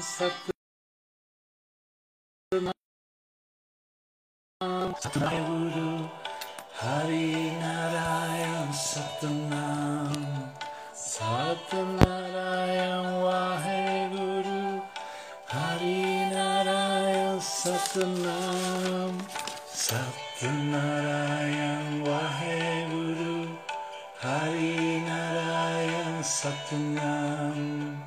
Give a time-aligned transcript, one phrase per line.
[0.00, 0.56] Satnam
[5.12, 6.08] Guru
[6.72, 10.16] Hari Narayan Satnam
[10.96, 11.84] Satnarayan
[13.20, 14.80] Waheguru
[15.44, 19.20] Hari Narayan Satnam
[19.68, 20.80] Satnarayan
[22.08, 23.52] Waheguru
[24.16, 28.00] Hari Narayan Satnam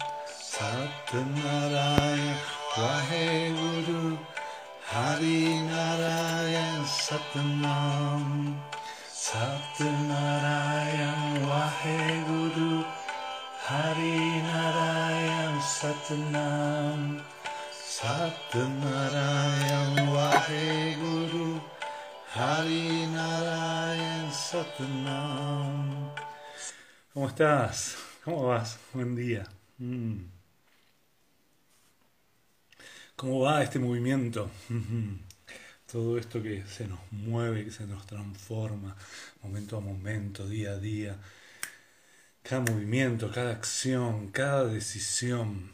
[0.54, 1.63] Satnarayan
[7.34, 8.62] Satnam
[9.10, 10.62] Satnarayan
[11.50, 12.86] Waheguru
[13.58, 17.26] Hari Narayan Satnam
[17.74, 19.18] Satnarayan
[20.14, 21.58] Waheguru
[22.38, 26.14] Hari Narayan Satnam
[27.16, 27.98] ¿Cómo estás?
[28.24, 28.78] ¿Cómo vas?
[28.94, 29.50] Buen día.
[29.80, 30.30] Mm.
[33.16, 34.52] ¿Cómo va este movimiento?
[35.94, 38.96] Todo esto que se nos mueve, que se nos transforma,
[39.44, 41.20] momento a momento, día a día.
[42.42, 45.70] Cada movimiento, cada acción, cada decisión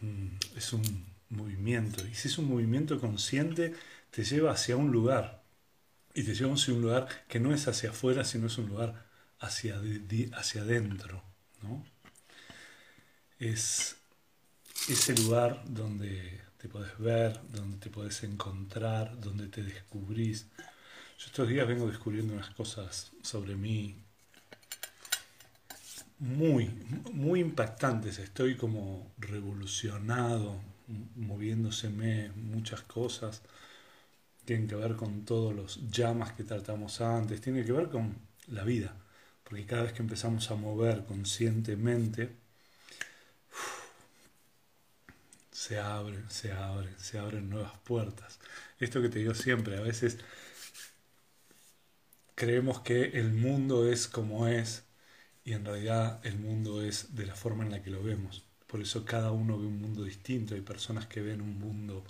[0.00, 2.06] mm, es un movimiento.
[2.06, 3.74] Y si es un movimiento consciente,
[4.12, 5.42] te lleva hacia un lugar.
[6.14, 9.06] Y te lleva hacia un lugar que no es hacia afuera, sino es un lugar
[9.40, 9.82] hacia,
[10.34, 11.20] hacia adentro.
[11.64, 11.84] ¿no?
[13.40, 13.96] Es
[14.88, 20.46] ese lugar donde te puedes ver, donde te puedes encontrar, donde te descubrís.
[21.18, 23.96] Yo estos días vengo descubriendo unas cosas sobre mí
[26.18, 26.68] muy,
[27.12, 28.18] muy impactantes.
[28.18, 30.60] Estoy como revolucionado,
[31.16, 33.42] moviéndoseme muchas cosas.
[34.44, 38.16] Tienen que ver con todos los llamas que tratamos antes, tiene que ver con
[38.48, 38.94] la vida.
[39.44, 42.30] Porque cada vez que empezamos a mover conscientemente,
[45.58, 48.38] se abren, se abren, se abren nuevas puertas.
[48.78, 50.18] Esto que te digo siempre, a veces
[52.36, 54.84] creemos que el mundo es como es
[55.44, 58.44] y en realidad el mundo es de la forma en la que lo vemos.
[58.68, 60.54] Por eso cada uno ve un mundo distinto.
[60.54, 62.04] Hay personas que ven un mundo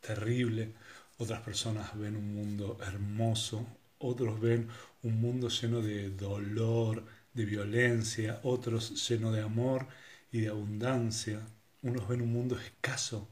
[0.00, 0.74] terrible,
[1.16, 3.66] otras personas ven un mundo hermoso,
[3.98, 4.68] otros ven
[5.02, 9.86] un mundo lleno de dolor, de violencia, otros lleno de amor
[10.30, 11.40] y de abundancia,
[11.84, 13.28] unos ven un mundo escaso,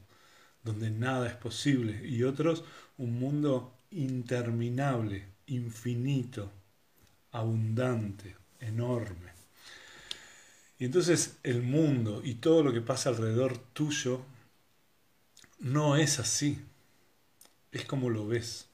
[0.63, 2.63] donde nada es posible, y otros
[2.97, 6.51] un mundo interminable, infinito,
[7.31, 9.33] abundante, enorme.
[10.79, 14.21] Y entonces el mundo y todo lo que pasa alrededor tuyo
[15.59, 16.59] no es así,
[17.71, 18.67] es como lo ves.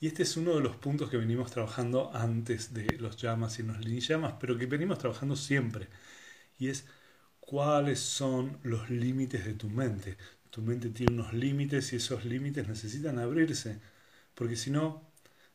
[0.00, 3.62] Y este es uno de los puntos que venimos trabajando antes de los llamas y
[3.62, 5.88] los llamas, pero que venimos trabajando siempre.
[6.58, 6.86] Y es
[7.42, 10.16] cuáles son los límites de tu mente.
[10.50, 13.80] Tu mente tiene unos límites y esos límites necesitan abrirse,
[14.34, 15.02] porque si no,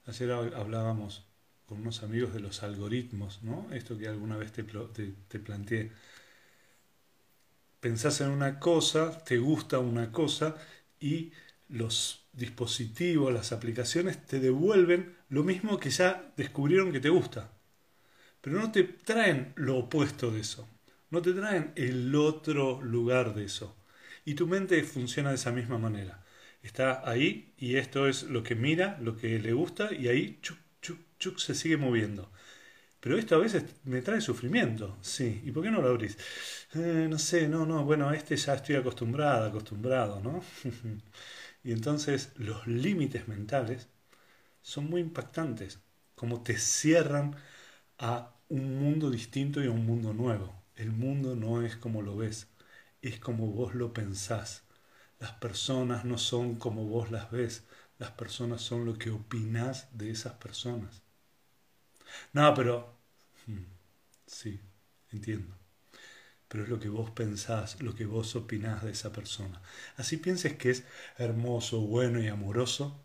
[0.06, 1.26] ayer hablábamos
[1.66, 3.68] con unos amigos de los algoritmos, ¿no?
[3.72, 5.92] Esto que alguna vez te, te, planteé.
[7.80, 10.56] Pensás en una cosa, te gusta una cosa
[11.00, 11.32] y
[11.70, 17.52] los dispositivos, las aplicaciones te devuelven lo mismo que ya descubrieron que te gusta.
[18.42, 20.68] Pero no te traen lo opuesto de eso
[21.12, 23.76] no te traen el otro lugar de eso.
[24.26, 26.24] Y tu mente funciona de esa misma manera.
[26.64, 30.58] Está ahí y esto es lo que mira, lo que le gusta y ahí chuc,
[30.82, 32.32] chuc, chuc se sigue moviendo.
[33.00, 35.42] Pero esto a veces me trae sufrimiento, sí.
[35.46, 36.18] ¿Y por qué no lo abrís?
[36.76, 40.44] Eh, no sé, no, no, bueno, este ya estoy acostumbrada, acostumbrado, ¿no?
[41.64, 43.88] y entonces los límites mentales
[44.62, 45.80] son muy impactantes,
[46.16, 47.36] como te cierran
[48.00, 50.57] a un mundo distinto y a un mundo nuevo.
[50.78, 52.48] El mundo no es como lo ves,
[53.02, 54.64] es como vos lo pensás.
[55.20, 57.66] Las personas no son como vos las ves,
[58.00, 61.02] las personas son lo que opinás de esas personas.
[62.34, 62.96] No, pero...
[63.46, 63.64] Hmm,
[64.26, 64.60] sí,
[65.12, 65.56] entiendo.
[66.48, 69.62] Pero es lo que vos pensás, lo que vos opinás de esa persona.
[69.98, 70.84] Así pienses que es
[71.18, 73.04] hermoso, bueno y amoroso,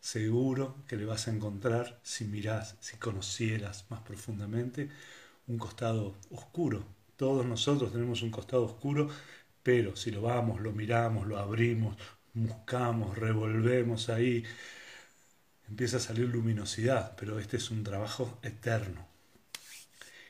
[0.00, 4.90] seguro que le vas a encontrar si mirás, si conocieras más profundamente
[5.48, 6.84] un costado oscuro.
[7.16, 9.08] Todos nosotros tenemos un costado oscuro,
[9.62, 11.96] pero si lo vamos, lo miramos, lo abrimos,
[12.34, 14.44] buscamos, revolvemos ahí,
[15.68, 19.06] empieza a salir luminosidad, pero este es un trabajo eterno.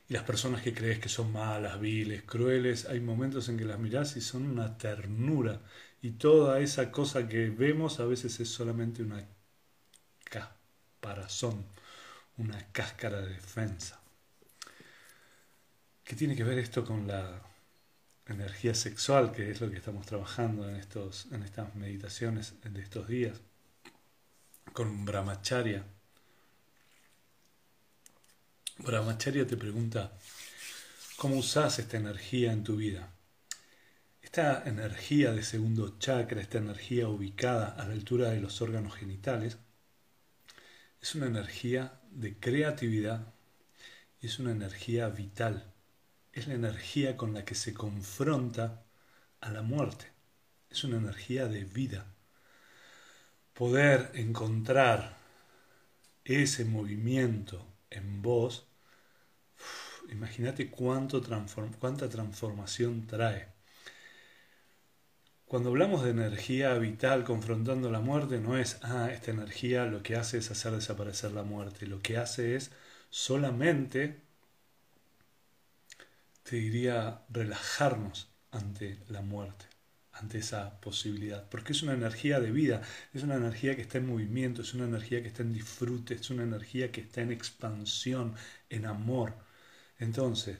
[0.08, 3.78] Y las personas que crees que son malas, viles, crueles, hay momentos en que las
[3.78, 5.60] mirás y son una ternura.
[6.00, 9.26] Y toda esa cosa que vemos a veces es solamente una
[10.24, 11.66] caparazón,
[12.38, 14.00] una cáscara de defensa.
[16.08, 17.42] ¿Qué tiene que ver esto con la
[18.26, 23.08] energía sexual, que es lo que estamos trabajando en, estos, en estas meditaciones de estos
[23.08, 23.38] días,
[24.72, 25.84] con Brahmacharya.
[28.78, 30.16] Brahmacharya te pregunta,
[31.18, 33.10] ¿cómo usas esta energía en tu vida?
[34.22, 39.58] Esta energía de segundo chakra, esta energía ubicada a la altura de los órganos genitales,
[41.02, 43.34] es una energía de creatividad
[44.22, 45.67] y es una energía vital.
[46.38, 48.84] Es la energía con la que se confronta
[49.40, 50.06] a la muerte.
[50.70, 52.06] Es una energía de vida.
[53.54, 55.16] Poder encontrar
[56.24, 58.68] ese movimiento en vos,
[60.12, 61.20] imagínate cuánta
[62.08, 63.48] transformación trae.
[65.44, 70.14] Cuando hablamos de energía vital confrontando la muerte, no es, ah, esta energía lo que
[70.14, 72.70] hace es hacer desaparecer la muerte, lo que hace es
[73.10, 74.27] solamente,
[76.48, 79.66] te diría, relajarnos ante la muerte,
[80.12, 82.80] ante esa posibilidad, porque es una energía de vida,
[83.12, 86.30] es una energía que está en movimiento, es una energía que está en disfrute, es
[86.30, 88.34] una energía que está en expansión,
[88.70, 89.34] en amor.
[89.98, 90.56] Entonces,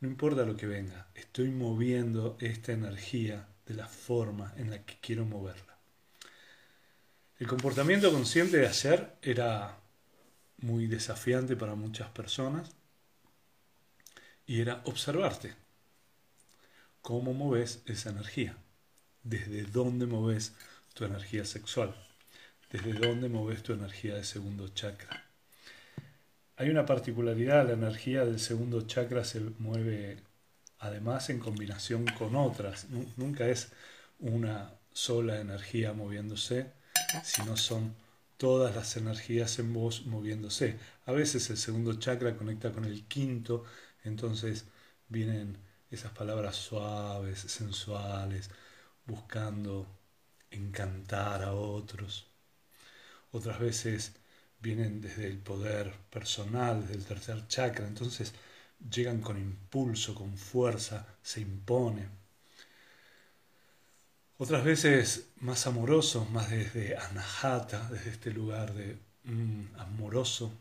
[0.00, 4.98] no importa lo que venga, estoy moviendo esta energía de la forma en la que
[5.00, 5.78] quiero moverla.
[7.38, 9.78] El comportamiento consciente de ayer era
[10.58, 12.79] muy desafiante para muchas personas
[14.50, 15.54] y era observarte
[17.02, 18.56] cómo moves esa energía,
[19.22, 20.54] desde dónde moves
[20.92, 21.94] tu energía sexual,
[22.72, 25.24] desde dónde moves tu energía de segundo chakra.
[26.56, 30.18] Hay una particularidad, la energía del segundo chakra se mueve
[30.80, 32.88] además en combinación con otras.
[33.16, 33.70] Nunca es
[34.18, 36.72] una sola energía moviéndose,
[37.22, 37.94] sino son
[38.36, 40.76] todas las energías en vos moviéndose.
[41.06, 43.64] A veces el segundo chakra conecta con el quinto,
[44.04, 44.64] entonces
[45.08, 45.58] vienen
[45.90, 48.50] esas palabras suaves, sensuales,
[49.06, 49.86] buscando
[50.50, 52.26] encantar a otros.
[53.32, 54.12] Otras veces
[54.60, 58.32] vienen desde el poder personal, desde el tercer chakra, entonces
[58.90, 62.08] llegan con impulso, con fuerza, se imponen.
[64.38, 70.52] Otras veces más amoroso, más desde anahata, desde este lugar de mm, amoroso.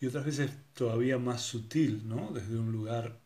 [0.00, 2.32] Y otras veces todavía más sutil, ¿no?
[2.32, 3.20] Desde un lugar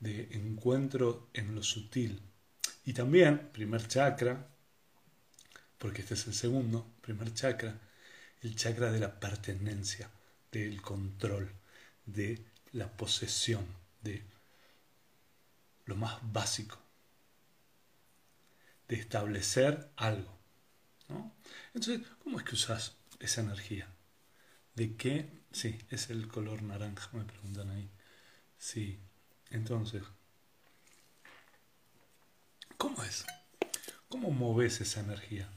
[0.00, 2.20] de encuentro en lo sutil.
[2.84, 4.48] Y también, primer chakra,
[5.78, 7.78] porque este es el segundo, primer chakra,
[8.42, 10.10] el chakra de la pertenencia,
[10.50, 11.50] del control,
[12.04, 13.64] de la posesión
[14.02, 14.22] de
[15.86, 16.78] lo más básico,
[18.88, 20.36] de establecer algo.
[21.72, 23.88] Entonces, ¿cómo es que usas esa energía?
[24.74, 25.43] ¿De qué?
[25.54, 27.88] Sí, es el color naranja, me preguntan ahí.
[28.58, 28.98] Sí,
[29.50, 30.02] entonces,
[32.76, 33.24] ¿cómo es?
[34.08, 35.48] ¿Cómo moves esa energía?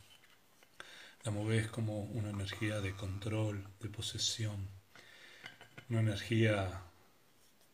[1.24, 4.70] La moves como una energía de control, de posesión,
[5.90, 6.84] una energía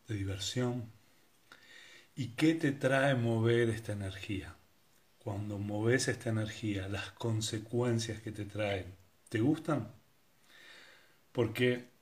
[0.08, 0.90] de diversión.
[2.16, 4.56] ¿Y qué te trae mover esta energía?
[5.18, 8.96] Cuando moves esta energía, las consecuencias que te traen,
[9.28, 9.92] ¿te gustan?
[11.30, 11.93] Porque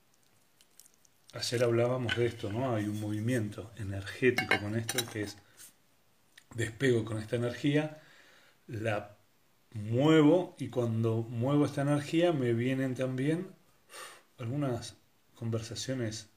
[1.33, 2.75] ayer hablábamos de esto, ¿no?
[2.75, 5.39] Hay un movimiento energético con esto que es
[6.55, 8.01] despego con esta energía,
[8.67, 9.17] la
[9.73, 13.49] muevo y cuando muevo esta energía me vienen también
[14.39, 14.97] algunas
[15.35, 16.31] conversaciones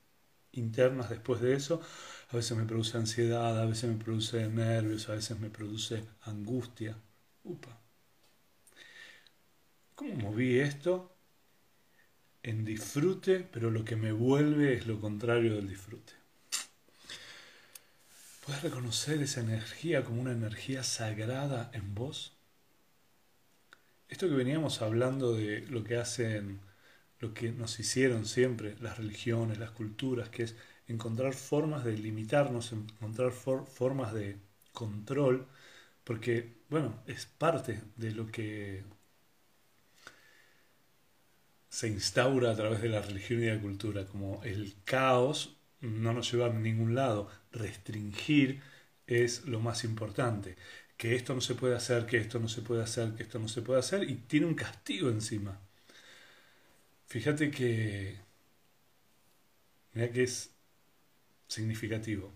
[0.52, 1.82] internas después de eso.
[2.30, 6.98] A veces me produce ansiedad, a veces me produce nervios, a veces me produce angustia.
[7.44, 7.78] Upa.
[9.96, 11.15] ¿Cómo moví esto?
[12.48, 16.14] En disfrute, pero lo que me vuelve es lo contrario del disfrute.
[18.46, 22.34] ¿Puedes reconocer esa energía como una energía sagrada en vos?
[24.10, 26.60] Esto que veníamos hablando de lo que hacen
[27.18, 30.56] lo que nos hicieron siempre las religiones, las culturas, que es
[30.88, 34.38] encontrar formas de limitarnos, encontrar formas de
[34.72, 35.48] control,
[36.04, 38.84] porque, bueno, es parte de lo que
[41.76, 46.32] se instaura a través de la religión y la cultura, como el caos no nos
[46.32, 48.62] lleva a ningún lado, restringir
[49.08, 50.56] es lo más importante,
[50.96, 53.50] que esto no se puede hacer, que esto no se puede hacer, que esto no
[53.50, 55.60] se puede hacer, y tiene un castigo encima.
[57.08, 58.20] Fíjate que,
[59.94, 60.52] mira que es
[61.50, 62.32] significativo.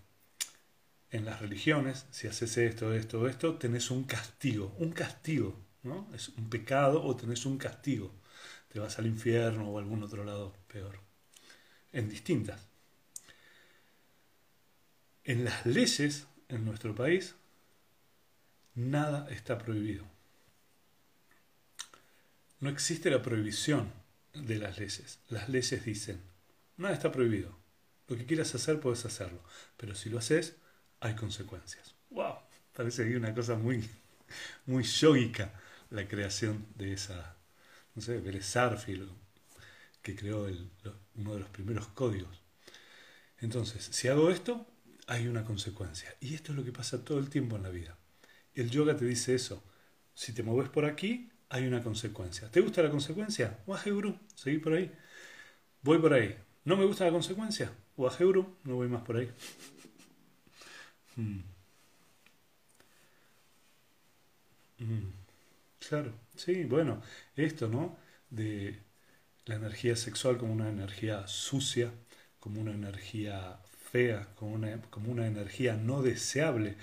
[1.12, 6.10] En las religiones, si haces esto, esto, esto, tenés un castigo, un castigo, ¿no?
[6.14, 8.19] Es un pecado o tenés un castigo.
[8.70, 11.00] Te vas al infierno o a algún otro lado peor.
[11.92, 12.68] En distintas.
[15.24, 17.36] En las leyes en nuestro país
[18.76, 20.06] nada está prohibido.
[22.60, 23.92] No existe la prohibición
[24.34, 25.20] de las leyes.
[25.30, 26.22] Las leyes dicen,
[26.78, 27.58] nada está prohibido.
[28.08, 29.44] Lo que quieras hacer puedes hacerlo,
[29.78, 30.56] pero si lo haces,
[31.00, 31.96] hay consecuencias.
[32.10, 32.36] ¡Wow!
[32.74, 33.88] Parece que hay una cosa muy,
[34.66, 35.54] muy yogica
[35.90, 37.36] la creación de esa,
[38.00, 38.22] no sé,
[40.02, 40.48] que creó
[41.16, 42.42] uno de los primeros códigos.
[43.40, 44.66] Entonces, si hago esto,
[45.08, 46.16] hay una consecuencia.
[46.22, 47.98] Y esto es lo que pasa todo el tiempo en la vida.
[48.54, 49.64] El yoga te dice eso.
[50.14, 52.50] Si te mueves por aquí, hay una consecuencia.
[52.50, 53.60] ¿Te gusta la consecuencia?
[53.68, 54.92] Waje Guru, seguí por ahí.
[55.82, 56.38] Voy por ahí.
[56.66, 57.72] ¿No me gusta la consecuencia?
[57.98, 59.30] Waje Guru, no voy más por ahí.
[61.16, 61.42] Hmm.
[64.80, 65.12] Hmm.
[65.90, 67.02] Claro, sí, bueno,
[67.36, 67.98] esto, ¿no?
[68.30, 68.80] De
[69.46, 71.92] la energía sexual como una energía sucia,
[72.40, 73.60] como una energía
[73.92, 76.78] fea, como una, como una energía no deseable.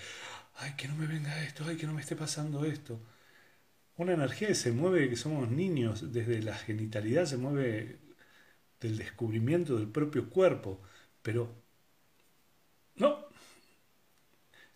[0.56, 3.00] Ay, que no me venga esto, ay, que no me esté pasando esto.
[3.96, 7.98] Una energía que se mueve, que somos niños, desde la genitalidad se mueve
[8.80, 10.80] del descubrimiento del propio cuerpo,
[11.22, 11.54] pero
[12.96, 13.26] no.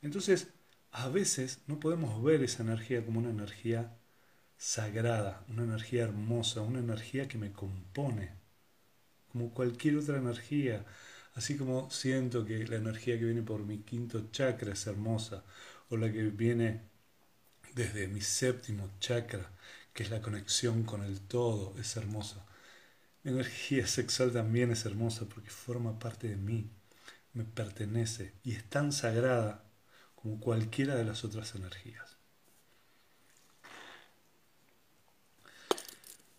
[0.03, 0.49] Entonces,
[0.93, 4.00] a veces no podemos ver esa energía como una energía
[4.61, 8.35] sagrada, una energía hermosa, una energía que me compone,
[9.33, 10.85] como cualquier otra energía.
[11.35, 15.45] Así como siento que la energía que viene por mi quinto chakra es hermosa,
[15.89, 16.83] o la que viene
[17.75, 19.51] desde mi séptimo chakra,
[19.95, 22.45] que es la conexión con el todo, es hermosa.
[23.25, 26.71] Mi energía sexual también es hermosa porque forma parte de mí,
[27.35, 29.65] me pertenece y es tan sagrada
[30.17, 32.10] como cualquiera de las otras energías.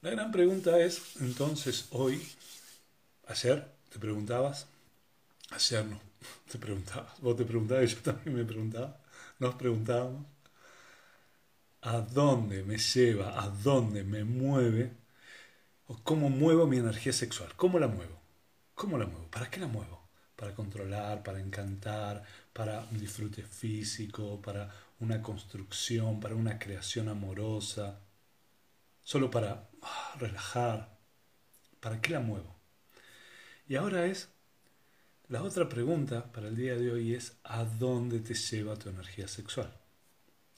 [0.01, 2.27] La gran pregunta es, entonces, hoy,
[3.27, 4.67] ayer te preguntabas,
[5.51, 6.01] ayer no,
[6.51, 8.99] te preguntabas, vos te preguntabas y yo también me preguntaba,
[9.37, 10.25] nos preguntábamos,
[11.81, 14.91] ¿a dónde me lleva, a dónde me mueve,
[15.85, 17.55] o cómo muevo mi energía sexual?
[17.55, 18.19] ¿Cómo la muevo?
[18.73, 19.27] ¿Cómo la muevo?
[19.29, 20.09] ¿Para qué la muevo?
[20.35, 27.99] Para controlar, para encantar, para un disfrute físico, para una construcción, para una creación amorosa,
[29.03, 29.70] solo para
[30.19, 30.97] relajar.
[31.79, 32.55] ¿Para qué la muevo?
[33.67, 34.29] Y ahora es,
[35.29, 39.27] la otra pregunta para el día de hoy es, ¿a dónde te lleva tu energía
[39.27, 39.73] sexual?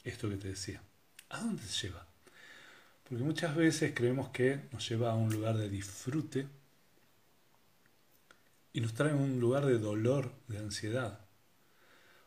[0.03, 0.81] Esto que te decía,
[1.29, 2.07] ¿a dónde te lleva?
[3.07, 6.47] Porque muchas veces creemos que nos lleva a un lugar de disfrute
[8.73, 11.19] y nos trae a un lugar de dolor, de ansiedad.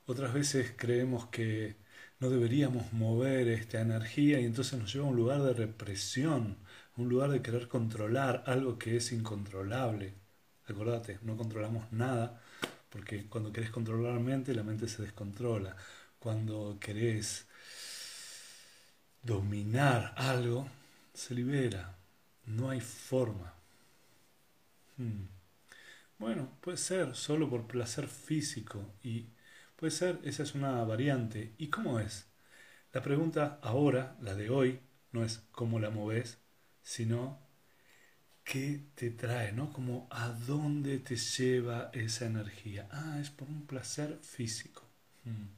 [0.07, 1.77] Otras veces creemos que
[2.21, 6.59] no deberíamos mover esta energía y entonces nos lleva a un lugar de represión,
[6.97, 10.15] un lugar de querer controlar algo que es incontrolable.
[10.67, 12.41] Acordate, no controlamos nada
[12.91, 15.77] porque cuando querés controlar la mente, la mente se descontrola.
[16.19, 17.47] Cuando querés
[19.23, 20.69] dominar algo,
[21.15, 21.97] se libera.
[22.47, 23.53] No hay forma.
[24.97, 25.27] Hmm.
[26.19, 29.27] Bueno, puede ser solo por placer físico y
[29.77, 31.55] Puede ser, esa es una variante.
[31.59, 32.27] ¿Y cómo es?
[32.93, 34.81] La pregunta ahora, la de hoy,
[35.13, 36.39] no es cómo la moves,
[36.87, 37.41] sino
[38.45, 39.73] qué te trae, ¿no?
[39.73, 42.89] Como a dónde te lleva esa energía.
[42.93, 44.83] Ah, es por un placer físico.
[45.25, 45.49] Hmm.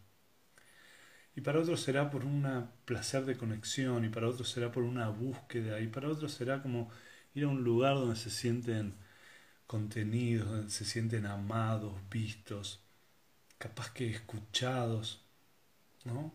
[1.36, 5.08] Y para otros será por un placer de conexión, y para otros será por una
[5.10, 6.90] búsqueda, y para otros será como
[7.34, 8.94] ir a un lugar donde se sienten
[9.66, 12.80] contenidos, donde se sienten amados, vistos
[13.58, 15.20] capaz que escuchados,
[16.04, 16.32] ¿no?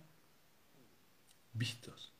[1.53, 2.12] Vistos.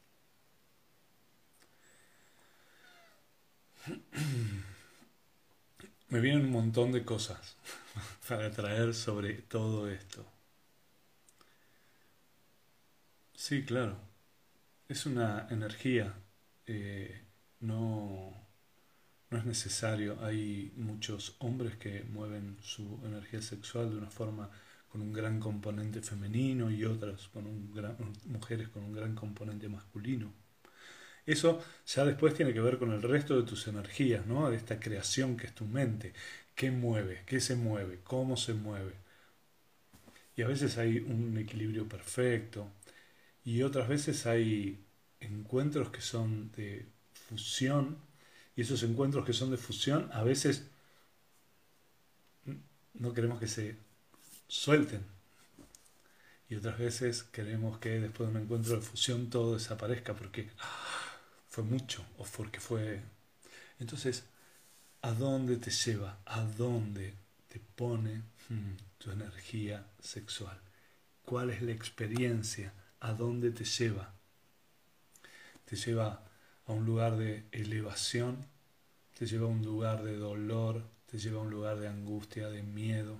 [6.09, 7.57] Me vienen un montón de cosas
[8.27, 10.25] para traer sobre todo esto.
[13.35, 13.97] Sí, claro.
[14.87, 16.13] Es una energía.
[16.65, 17.25] Eh,
[17.59, 18.33] no,
[19.29, 20.23] no es necesario.
[20.23, 24.49] Hay muchos hombres que mueven su energía sexual de una forma
[24.87, 29.67] con un gran componente femenino y otras con un gran, mujeres con un gran componente
[29.67, 30.31] masculino.
[31.25, 34.50] Eso ya después tiene que ver con el resto de tus energías, ¿no?
[34.50, 36.13] De esta creación que es tu mente.
[36.56, 37.24] ¿Qué mueve?
[37.25, 38.00] ¿Qué se mueve?
[38.03, 38.94] ¿Cómo se mueve?
[40.36, 42.68] Y a veces hay un equilibrio perfecto
[43.46, 44.84] y otras veces hay
[45.20, 47.98] encuentros que son de fusión
[48.56, 50.68] y esos encuentros que son de fusión a veces
[52.94, 53.75] no queremos que se
[54.48, 55.06] suelten.
[56.50, 60.50] Y otras veces queremos que después de un encuentro de fusión todo desaparezca porque
[61.53, 63.01] fue mucho o porque fue...
[63.79, 64.24] Entonces,
[65.01, 66.19] ¿a dónde te lleva?
[66.25, 67.13] ¿A dónde
[67.48, 70.60] te pone hmm, tu energía sexual?
[71.25, 74.13] cuál es la experiencia, a dónde te lleva.
[75.65, 76.24] Te lleva
[76.65, 78.45] a un lugar de elevación,
[79.17, 82.63] te lleva a un lugar de dolor, te lleva a un lugar de angustia, de
[82.63, 83.17] miedo,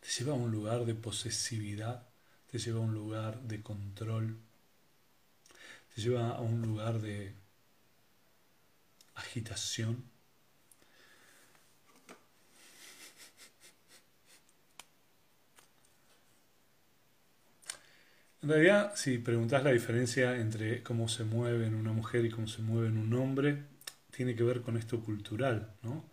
[0.00, 2.06] te lleva a un lugar de posesividad,
[2.50, 4.38] te lleva a un lugar de control,
[6.02, 7.34] lleva a un lugar de
[9.14, 10.04] agitación.
[18.40, 22.46] En realidad, si preguntas la diferencia entre cómo se mueve en una mujer y cómo
[22.46, 23.64] se mueve en un hombre,
[24.10, 26.08] tiene que ver con esto cultural, ¿no?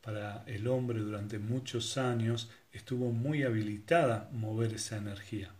[0.00, 5.52] Para el hombre durante muchos años estuvo muy habilitada mover esa energía.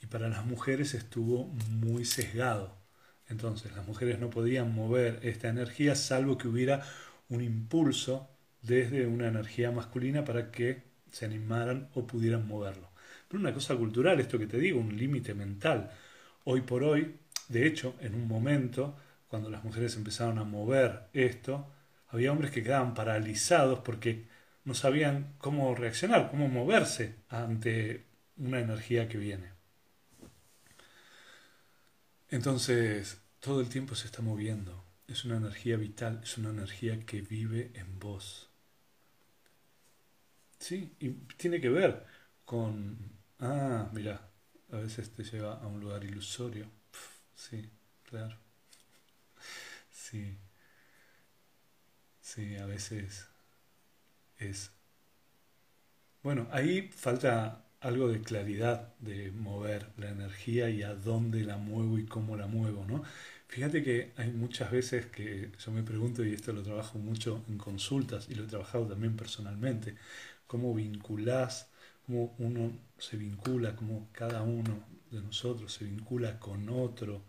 [0.00, 2.83] Y para las mujeres estuvo muy sesgado.
[3.28, 6.82] Entonces, las mujeres no podían mover esta energía salvo que hubiera
[7.28, 8.28] un impulso
[8.62, 12.94] desde una energía masculina para que se animaran o pudieran moverlo
[13.36, 15.90] una cosa cultural, esto que te digo, un límite mental.
[16.44, 17.16] Hoy por hoy,
[17.48, 18.96] de hecho, en un momento,
[19.28, 21.70] cuando las mujeres empezaron a mover esto,
[22.08, 24.26] había hombres que quedaban paralizados porque
[24.64, 28.04] no sabían cómo reaccionar, cómo moverse ante
[28.36, 29.53] una energía que viene.
[32.34, 34.84] Entonces, todo el tiempo se está moviendo.
[35.08, 38.50] Es una energía vital, es una energía que vive en vos.
[40.58, 42.04] Sí, y tiene que ver
[42.44, 44.30] con Ah, mira,
[44.72, 46.66] a veces te lleva a un lugar ilusorio.
[47.34, 47.70] sí,
[48.04, 48.36] claro.
[49.90, 50.36] Sí.
[52.20, 53.28] Sí, a veces
[54.38, 54.70] es...
[56.22, 61.98] Bueno, ahí falta algo de claridad de mover la energía y a dónde la muevo
[61.98, 63.02] y cómo la muevo, ¿no?
[63.48, 67.58] Fíjate que hay muchas veces que yo me pregunto, y esto lo trabajo mucho en
[67.58, 69.96] consultas y lo he trabajado también personalmente,
[70.46, 71.68] cómo vinculás
[72.06, 77.22] cómo uno se vincula, cómo cada uno de nosotros se vincula con otro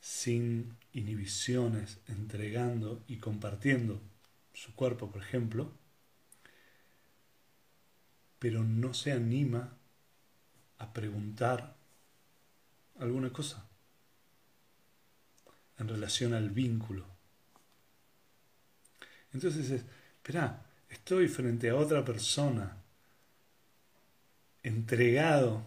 [0.00, 4.00] sin inhibiciones, entregando y compartiendo
[4.52, 5.72] su cuerpo, por ejemplo,
[8.42, 9.72] pero no se anima
[10.78, 11.76] a preguntar
[12.98, 13.64] alguna cosa
[15.78, 17.06] en relación al vínculo.
[19.32, 19.84] Entonces es,
[20.16, 22.78] espera, estoy frente a otra persona
[24.64, 25.64] entregado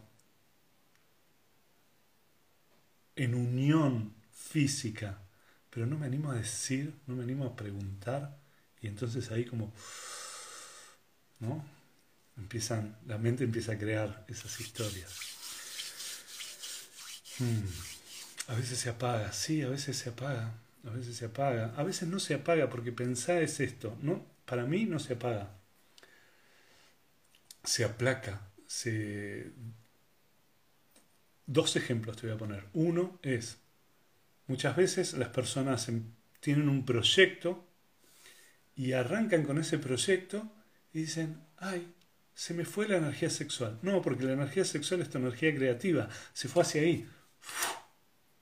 [3.15, 5.21] en unión física,
[5.69, 8.37] pero no me animo a decir, no me animo a preguntar,
[8.81, 9.71] y entonces ahí como,
[11.39, 11.74] ¿no?
[12.37, 15.19] Empiezan, la mente empieza a crear esas historias.
[17.39, 17.65] Hmm.
[18.47, 20.53] A veces se apaga, sí, a veces se apaga,
[20.85, 24.65] a veces se apaga, a veces no se apaga porque pensar es esto, no, para
[24.65, 25.49] mí no se apaga,
[27.63, 28.41] se aplaca,
[31.47, 32.65] Dos ejemplos te voy a poner.
[32.73, 33.57] Uno es,
[34.47, 37.67] muchas veces las personas em, tienen un proyecto
[38.75, 40.51] y arrancan con ese proyecto
[40.91, 41.93] y dicen, ay,
[42.35, 43.79] se me fue la energía sexual.
[43.81, 47.07] No, porque la energía sexual es tu energía creativa, se fue hacia ahí.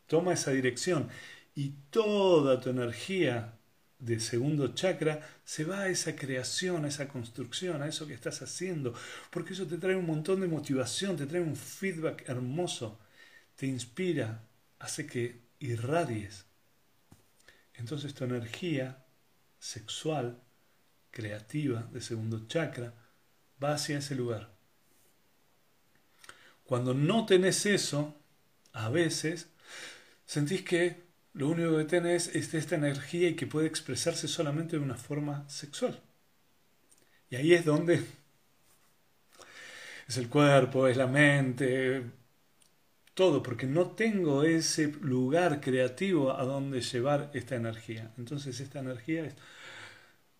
[0.08, 1.10] Toma esa dirección
[1.56, 3.60] y toda tu energía
[4.00, 8.42] de segundo chakra se va a esa creación, a esa construcción, a eso que estás
[8.42, 8.94] haciendo,
[9.30, 13.00] porque eso te trae un montón de motivación, te trae un feedback hermoso,
[13.56, 14.44] te inspira,
[14.80, 16.46] hace que irradies.
[17.76, 19.06] Entonces tu energía
[19.60, 20.42] sexual,
[21.12, 22.94] creativa, de segundo chakra,
[23.64, 24.50] va hacia ese lugar.
[26.66, 28.16] Cuando no tenés eso,
[28.74, 29.48] a veces
[30.26, 34.84] sentís que lo único que tenés es esta energía y que puede expresarse solamente de
[34.84, 36.00] una forma sexual.
[37.30, 38.04] Y ahí es donde
[40.08, 42.04] es el cuerpo, es la mente,
[43.14, 48.12] todo, porque no tengo ese lugar creativo a donde llevar esta energía.
[48.18, 49.36] Entonces esta energía es,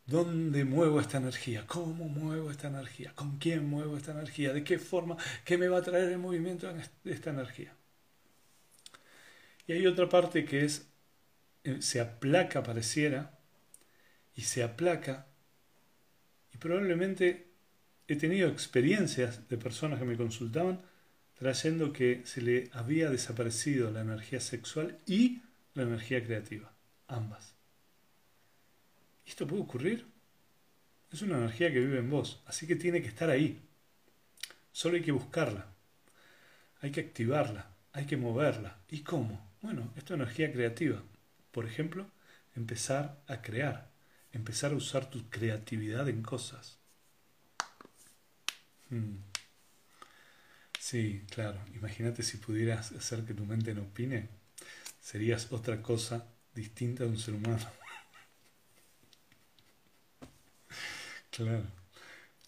[0.06, 1.66] ¿dónde muevo esta energía?
[1.68, 3.14] ¿Cómo muevo esta energía?
[3.16, 4.54] ¿Con quién muevo esta energía?
[4.54, 5.18] ¿De qué forma?
[5.46, 7.76] ¿Qué me va a traer el movimiento en esta energía?
[9.68, 10.88] Y hay otra parte que es,
[11.64, 13.40] eh, se aplaca, pareciera,
[14.36, 15.28] y se aplaca,
[16.54, 17.48] y probablemente
[18.08, 20.82] he tenido experiencias de personas que me consultaban
[21.36, 25.42] trayendo que se le había desaparecido la energía sexual y
[25.74, 26.74] la energía creativa,
[27.08, 27.53] ambas.
[29.26, 30.06] ¿Y esto puede ocurrir?
[31.12, 33.62] Es una energía que vive en vos, así que tiene que estar ahí.
[34.72, 35.68] Solo hay que buscarla,
[36.82, 38.80] hay que activarla, hay que moverla.
[38.90, 39.54] ¿Y cómo?
[39.62, 41.04] Bueno, esto es energía creativa.
[41.52, 42.10] Por ejemplo,
[42.56, 43.92] empezar a crear,
[44.32, 46.80] empezar a usar tu creatividad en cosas.
[48.90, 49.18] Hmm.
[50.80, 51.60] Sí, claro.
[51.76, 54.30] Imagínate si pudieras hacer que tu mente no opine.
[55.00, 57.66] Serías otra cosa distinta de un ser humano.
[61.36, 61.66] Claro.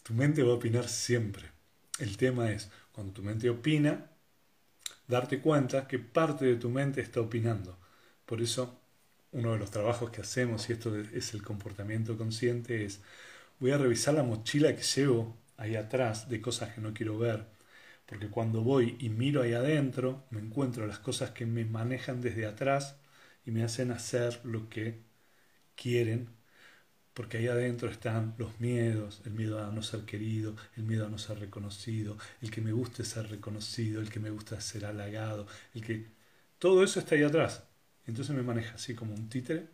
[0.03, 1.51] Tu mente va a opinar siempre.
[1.99, 4.11] El tema es, cuando tu mente opina,
[5.07, 7.77] darte cuenta que parte de tu mente está opinando.
[8.25, 8.79] Por eso,
[9.31, 13.01] uno de los trabajos que hacemos, y esto es el comportamiento consciente, es
[13.59, 17.45] voy a revisar la mochila que llevo ahí atrás de cosas que no quiero ver
[18.05, 22.45] porque cuando voy y miro ahí adentro, me encuentro las cosas que me manejan desde
[22.45, 22.97] atrás
[23.45, 25.01] y me hacen hacer lo que
[25.75, 26.29] quieren,
[27.15, 31.09] porque ahí adentro están los miedos, el miedo a no ser querido, el miedo a
[31.09, 35.47] no ser reconocido, el que me guste ser reconocido, el que me gusta ser halagado,
[35.73, 36.05] el que...
[36.59, 37.63] Todo eso está ahí atrás.
[38.05, 39.67] Entonces me maneja así como un títere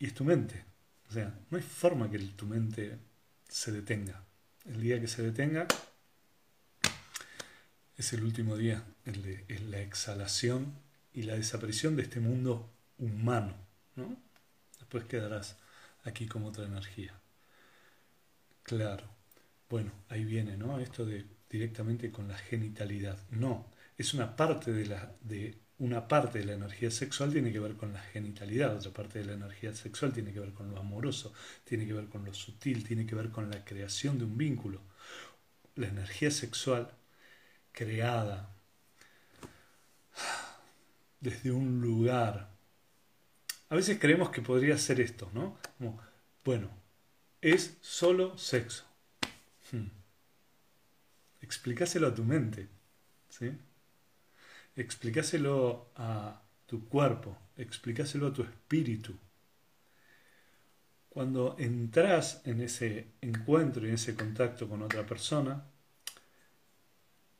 [0.00, 0.64] y es tu mente.
[1.08, 2.98] O sea, no hay forma que tu mente
[3.48, 4.24] se detenga.
[4.66, 5.68] El día que se detenga,
[7.96, 10.74] es el último día, de la exhalación
[11.12, 13.54] y la desaparición de este mundo humano.
[13.94, 14.16] ¿no?
[14.80, 15.56] Después quedarás
[16.08, 17.20] aquí como otra energía.
[18.62, 19.04] Claro.
[19.68, 20.78] Bueno, ahí viene, ¿no?
[20.80, 23.18] Esto de directamente con la genitalidad.
[23.30, 27.60] No, es una parte de la de una parte de la energía sexual tiene que
[27.60, 30.78] ver con la genitalidad, otra parte de la energía sexual tiene que ver con lo
[30.78, 31.32] amoroso,
[31.64, 34.80] tiene que ver con lo sutil, tiene que ver con la creación de un vínculo.
[35.76, 36.90] La energía sexual
[37.72, 38.50] creada
[41.20, 42.57] desde un lugar.
[43.70, 45.58] A veces creemos que podría ser esto, ¿no?
[45.76, 46.00] Como,
[46.44, 46.70] bueno,
[47.40, 48.84] es solo sexo.
[49.70, 49.88] Hmm.
[52.04, 52.68] A tu mente,
[53.28, 53.50] ¿sí?
[54.76, 59.14] Explicáselo a tu cuerpo, explicáselo a tu espíritu.
[61.08, 65.64] Cuando entras en ese encuentro y en ese contacto con otra persona,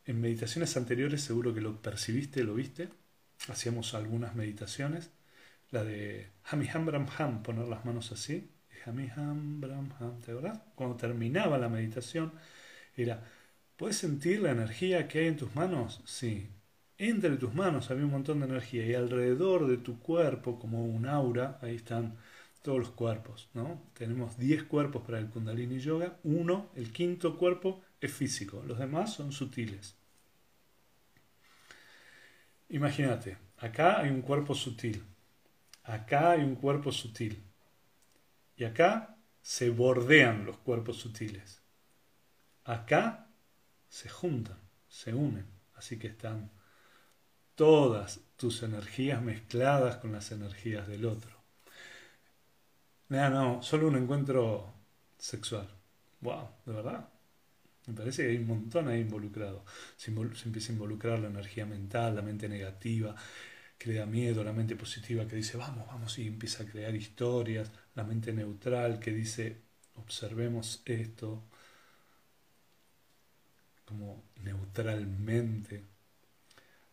[0.06, 2.88] en meditaciones anteriores seguro que lo percibiste, lo viste.
[3.48, 5.10] Hacíamos algunas meditaciones.
[5.70, 8.50] La de Hamiham Bram Ham, poner las manos así.
[8.86, 10.60] Hamiham Bram Ham, ¿te acuerdas?
[10.74, 12.32] Cuando terminaba la meditación,
[12.96, 13.22] era,
[13.76, 16.00] ¿puedes sentir la energía que hay en tus manos?
[16.06, 16.48] Sí.
[16.96, 21.06] Entre tus manos había un montón de energía y alrededor de tu cuerpo, como un
[21.06, 22.16] aura, ahí están
[22.62, 23.82] todos los cuerpos, ¿no?
[23.94, 29.14] Tenemos 10 cuerpos para el Kundalini Yoga, uno, el quinto cuerpo, es físico, los demás
[29.14, 29.96] son sutiles.
[32.70, 35.02] Imagínate, acá hay un cuerpo sutil,
[35.88, 37.42] acá hay un cuerpo sutil,
[38.56, 41.62] y acá se bordean los cuerpos sutiles.
[42.64, 43.30] Acá
[43.88, 46.50] se juntan, se unen, así que están
[47.54, 51.36] todas tus energías mezcladas con las energías del otro.
[53.08, 54.74] No, no, solo un encuentro
[55.16, 55.68] sexual.
[56.20, 57.08] Wow, de verdad.
[57.86, 59.64] Me parece que hay un montón ahí involucrado.
[59.96, 63.14] Se, empieza a involucrar la energía mental, la mente negativa,
[63.86, 68.04] da miedo, la mente positiva que dice vamos, vamos y empieza a crear historias, la
[68.04, 69.62] mente neutral que dice
[69.94, 71.44] observemos esto
[73.84, 75.82] como neutralmente.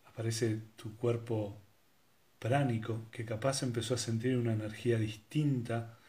[0.06, 1.62] Aparece tu cuerpo
[2.40, 6.00] pránico que capaz empezó a sentir una energía distinta.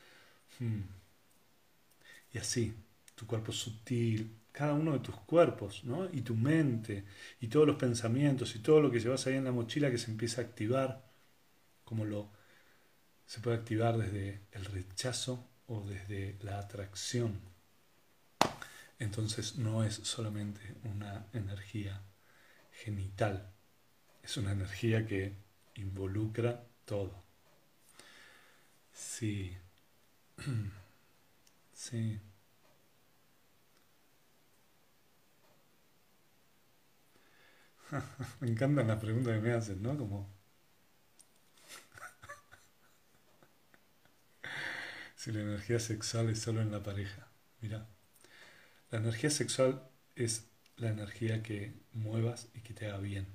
[0.60, 0.82] Hmm.
[2.32, 2.74] Y así,
[3.14, 6.08] tu cuerpo sutil, cada uno de tus cuerpos, ¿no?
[6.10, 7.04] Y tu mente,
[7.42, 10.10] y todos los pensamientos, y todo lo que llevas ahí en la mochila que se
[10.10, 11.04] empieza a activar,
[11.84, 12.30] como lo
[13.26, 17.38] se puede activar desde el rechazo o desde la atracción.
[18.98, 22.00] Entonces no es solamente una energía
[22.72, 23.52] genital,
[24.22, 25.34] es una energía que
[25.74, 27.22] involucra todo.
[28.94, 29.54] Sí.
[31.74, 32.18] Sí.
[38.40, 39.96] me encantan las preguntas que me hacen, ¿no?
[39.96, 40.28] Como...
[45.16, 47.28] si la energía sexual es solo en la pareja.
[47.60, 47.86] Mira,
[48.90, 49.82] la energía sexual
[50.14, 50.46] es
[50.76, 53.26] la energía que muevas y que te haga bien.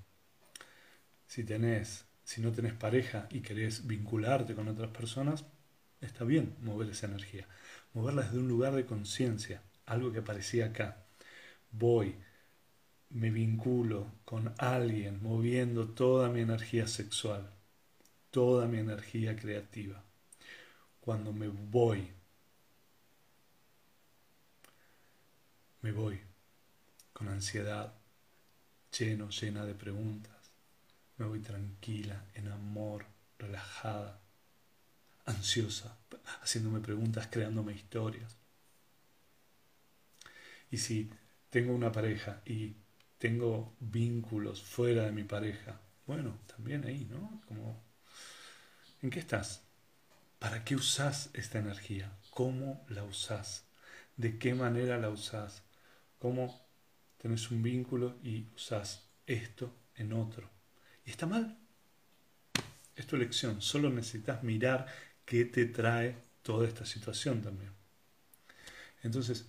[1.28, 5.46] Si tenés, si no tenés pareja y querés vincularte con otras personas,
[6.02, 7.48] está bien mover esa energía.
[7.94, 11.06] Moverla desde un lugar de conciencia, algo que aparecía acá.
[11.72, 12.16] Voy,
[13.13, 17.50] me vinculo con alguien moviendo toda mi energía sexual,
[18.30, 20.04] toda mi energía creativa.
[21.02, 22.08] Cuando me voy,
[25.82, 26.21] me voy
[27.12, 27.93] con ansiedad,
[28.97, 30.52] lleno, llena de preguntas.
[31.17, 33.06] Me voy tranquila, en amor,
[33.38, 34.21] relajada,
[35.26, 35.97] ansiosa,
[36.41, 38.38] haciéndome preguntas, creándome historias.
[40.71, 41.12] Y si
[41.50, 42.76] tengo una pareja y
[43.21, 45.79] tengo vínculos fuera de mi pareja.
[46.07, 47.39] Bueno, también ahí, ¿no?
[47.47, 47.79] Como,
[49.03, 49.62] ¿En qué estás?
[50.39, 52.12] ¿Para qué usás esta energía?
[52.31, 53.65] ¿Cómo la usás?
[54.17, 55.62] ¿De qué manera la usás?
[56.17, 56.67] ¿Cómo
[57.19, 60.49] tenés un vínculo y usás esto en otro?
[61.05, 61.60] ¿Y está mal?
[62.95, 63.62] Es tu elección.
[63.62, 64.88] Solo necesitas mirar
[65.25, 67.71] qué te trae toda esta situación también.
[69.03, 69.47] Entonces,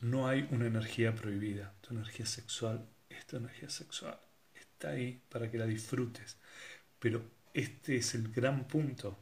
[0.00, 1.72] no hay una energía prohibida.
[1.80, 2.86] Tu energía sexual
[3.24, 4.18] es tu energía sexual.
[4.54, 6.36] Está ahí para que la disfrutes.
[6.98, 7.22] Pero
[7.54, 9.16] este es el gran punto.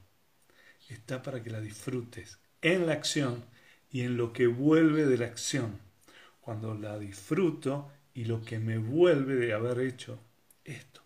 [0.88, 3.44] Está para que la disfrutes en la acción
[3.90, 5.78] y en lo que vuelve de la acción.
[6.40, 10.18] Cuando la disfruto y lo que me vuelve de haber hecho
[10.64, 11.02] esto,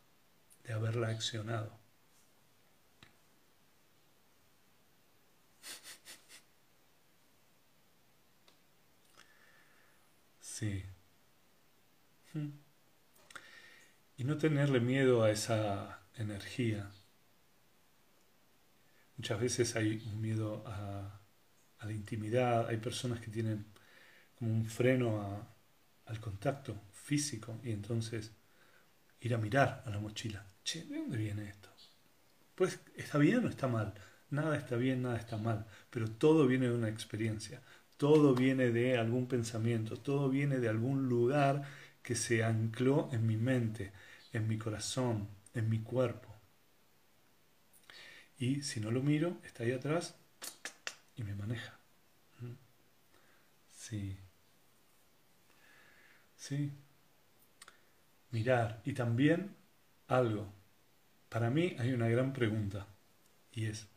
[0.65, 1.79] de haberla accionado.
[10.41, 10.83] Sí.
[12.33, 12.66] Hmm.
[14.17, 16.91] Y no tenerle miedo a esa energía.
[19.17, 21.21] Muchas veces hay un miedo a,
[21.83, 23.65] la intimidad, hay personas que tienen
[24.37, 25.47] como un freno
[26.07, 28.33] al contacto físico y entonces
[29.21, 30.45] ir a mirar a la mochila.
[30.65, 31.69] Che, ¿de dónde viene esto?
[32.57, 33.95] Pues está bien o está mal.
[34.31, 37.63] Nada está bien, nada está mal, pero todo viene de una experiencia.
[37.97, 41.63] Todo viene de algún pensamiento, todo viene de algún lugar
[42.03, 43.93] que se ancló en mi mente,
[44.37, 46.29] en mi corazón, en mi cuerpo.
[48.39, 50.15] Y si no lo miro, está ahí atrás
[51.17, 51.79] y me maneja.
[52.41, 52.53] ¿Mm?
[53.75, 54.19] Sí.
[56.37, 56.71] Sí.
[58.31, 58.83] Mirar.
[58.85, 59.57] Y también
[60.07, 60.53] algo.
[61.31, 62.87] Para mí hay una gran pregunta.
[63.53, 63.89] Y es,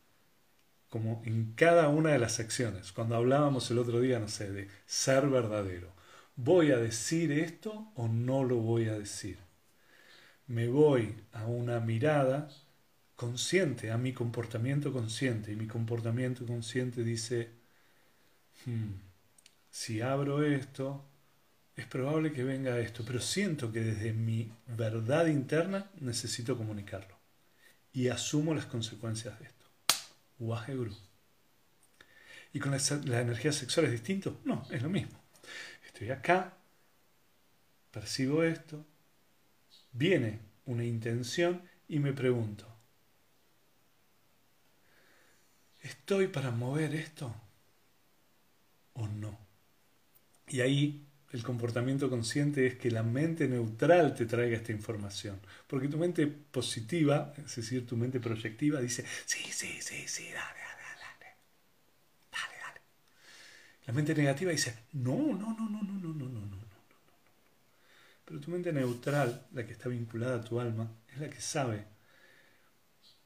[0.88, 2.94] como en cada una de las acciones.
[2.94, 5.92] Cuando hablábamos el otro día, no sé, de ser verdadero.
[6.38, 9.49] ¿Voy a decir esto o no lo voy a decir?
[10.50, 12.50] Me voy a una mirada
[13.16, 15.52] consciente, a mi comportamiento consciente.
[15.52, 17.52] Y mi comportamiento consciente dice,
[18.66, 18.94] hmm,
[19.70, 21.06] si abro esto,
[21.76, 27.16] es probable que venga esto, pero siento que desde mi verdad interna necesito comunicarlo.
[27.94, 29.66] Y asumo las consecuencias de esto.
[30.40, 30.96] Waheguru.
[32.54, 34.40] ¿Y con la, energía sexual distinto?
[34.46, 35.20] No, es lo mismo.
[35.86, 36.58] Estoy acá,
[37.92, 38.86] percibo esto,
[39.92, 42.66] viene una intención y me pregunto,
[45.82, 47.34] ¿estoy para mover esto
[48.94, 49.38] o no?
[50.48, 55.40] Y ahí el comportamiento consciente es que la mente neutral te traiga esta información.
[55.68, 60.60] Porque tu mente positiva, es decir, tu mente proyectiva, dice, sí, sí, sí, sí, dale,
[60.60, 61.36] dale, dale.
[62.32, 62.82] Dale, dale.
[63.86, 66.69] La mente negativa dice, no, no, no, no, no, no, no, no, no.
[68.30, 71.84] Pero tu mente neutral, la que está vinculada a tu alma, es la que sabe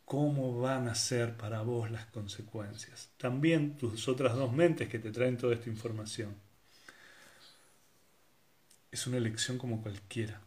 [0.05, 3.09] cómo van a ser para vos las consecuencias.
[3.17, 6.33] También tus otras dos mentes que te traen toda esta información
[8.91, 10.39] es una elección como cualquiera.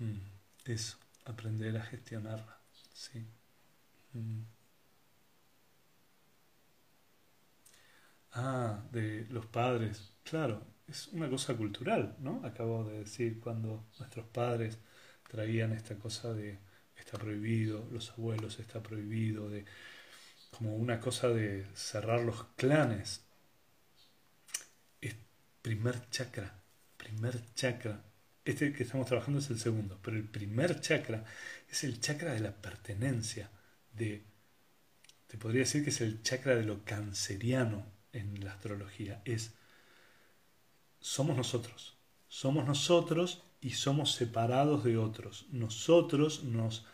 [0.00, 0.18] Hmm,
[0.66, 2.58] eso, aprender a gestionarla.
[2.92, 3.24] Sí.
[4.12, 4.42] Hmm.
[8.36, 10.12] Ah, de los padres.
[10.22, 12.42] Claro, es una cosa cultural, ¿no?
[12.44, 14.78] Acabo de decir cuando nuestros padres
[15.30, 16.58] traían esta cosa de
[16.96, 19.64] está prohibido, los abuelos está prohibido, de
[20.50, 23.24] como una cosa de cerrar los clanes.
[25.00, 25.16] Es
[25.62, 26.62] primer chakra
[27.06, 28.02] primer chakra,
[28.44, 31.24] este que estamos trabajando es el segundo, pero el primer chakra
[31.70, 33.50] es el chakra de la pertenencia,
[33.92, 34.24] de,
[35.26, 39.54] te podría decir que es el chakra de lo canceriano en la astrología, es,
[41.00, 41.96] somos nosotros,
[42.28, 46.86] somos nosotros y somos separados de otros, nosotros nos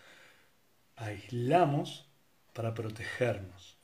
[0.97, 2.07] aislamos
[2.53, 3.77] para protegernos,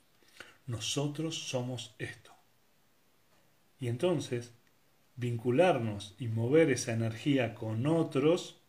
[0.67, 2.31] nosotros somos esto.
[3.79, 4.51] Y entonces,
[5.15, 8.59] vincularnos y mover esa energía con otros,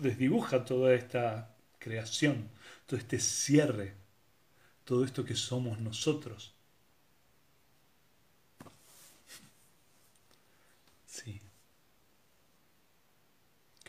[0.00, 2.50] desdibuja toda esta creación,
[2.86, 3.94] todo este cierre,
[4.84, 6.54] todo esto que somos nosotros.
[11.06, 11.40] Sí.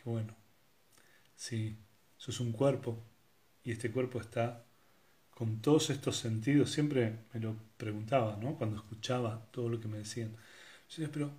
[0.06, 0.36] Bueno.
[1.36, 1.78] Sí,
[2.18, 3.04] sos un cuerpo
[3.63, 4.66] y este cuerpo está
[5.32, 6.72] con todos estos sentidos.
[6.72, 8.56] Siempre me lo preguntaba, ¿no?
[8.56, 10.36] Cuando escuchaba todo lo que me decían
[11.12, 11.32] pero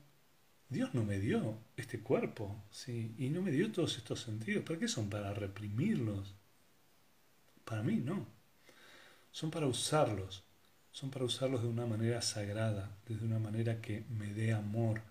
[0.68, 3.14] Dios no me dio este cuerpo, ¿sí?
[3.18, 4.64] Y no me dio todos estos sentidos.
[4.64, 5.08] ¿Para qué son?
[5.08, 6.34] ¿Para reprimirlos?
[7.64, 8.26] Para mí no.
[9.30, 10.44] Son para usarlos.
[10.90, 15.02] Son para usarlos de una manera sagrada, de una manera que me dé amor.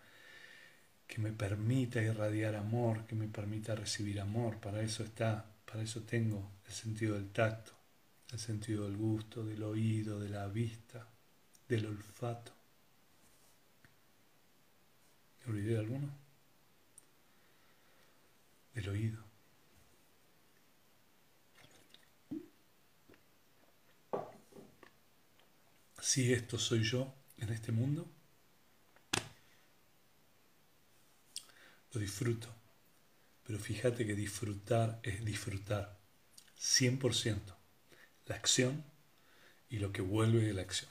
[1.07, 4.57] Que me permita irradiar amor, que me permita recibir amor.
[4.59, 7.71] Para eso está, para eso tengo el sentido del tacto,
[8.31, 11.07] el sentido del gusto, del oído, de la vista,
[11.67, 12.51] del olfato.
[15.45, 16.09] ¿Me olvidé de alguno?
[18.73, 19.23] Del oído.
[26.01, 28.07] Si esto soy yo en este mundo,
[31.93, 32.47] lo disfruto.
[33.45, 35.97] Pero fíjate que disfrutar es disfrutar
[36.59, 37.39] 100%
[38.25, 38.83] la acción
[39.69, 40.89] y lo que vuelve de la acción.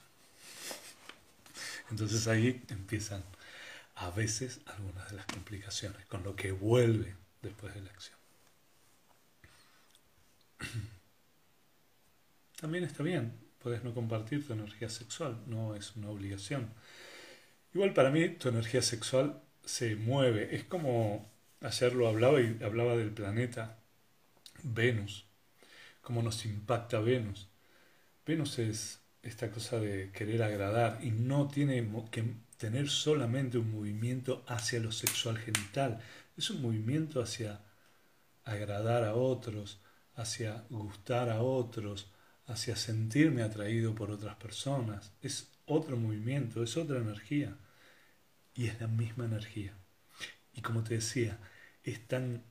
[1.89, 3.23] Entonces ahí empiezan
[3.95, 8.17] a veces algunas de las complicaciones con lo que vuelve después de la acción.
[12.59, 16.73] También está bien, puedes no compartir tu energía sexual, no es una obligación.
[17.73, 20.55] Igual para mí tu energía sexual se mueve.
[20.55, 21.29] Es como
[21.61, 23.77] ayer lo hablaba y hablaba del planeta
[24.63, 25.25] Venus,
[26.01, 27.47] cómo nos impacta Venus.
[28.25, 32.23] Venus es esta cosa de querer agradar y no tiene que
[32.57, 35.99] tener solamente un movimiento hacia lo sexual genital,
[36.37, 37.59] es un movimiento hacia
[38.43, 39.79] agradar a otros,
[40.15, 42.07] hacia gustar a otros,
[42.47, 45.11] hacia sentirme atraído por otras personas.
[45.21, 47.55] Es otro movimiento, es otra energía
[48.55, 49.73] y es la misma energía.
[50.53, 51.39] Y como te decía,
[51.83, 52.43] es tan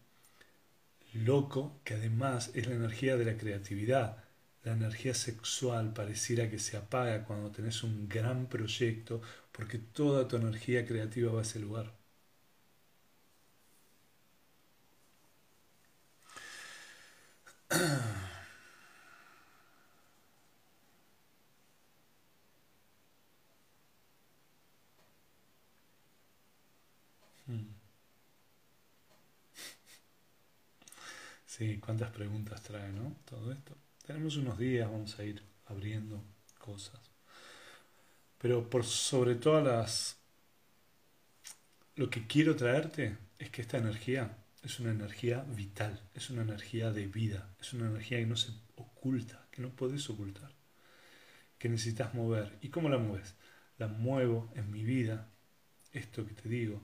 [1.15, 4.25] loco que además es la energía de la creatividad.
[4.65, 9.21] La energía sexual pareciera que se apaga cuando tenés un gran proyecto
[9.53, 11.93] porque toda tu energía creativa va a ese lugar.
[31.81, 33.17] Cuántas preguntas trae, ¿no?
[33.25, 33.77] Todo esto.
[34.07, 36.23] Tenemos unos días, vamos a ir abriendo
[36.59, 37.01] cosas.
[38.39, 40.17] Pero por sobre todas las...
[41.95, 46.91] Lo que quiero traerte es que esta energía es una energía vital, es una energía
[46.93, 50.53] de vida, es una energía que no se oculta, que no puedes ocultar,
[51.59, 52.59] que necesitas mover.
[52.61, 53.35] ¿Y cómo la mueves?
[53.79, 55.29] La muevo en mi vida,
[55.93, 56.81] esto que te digo,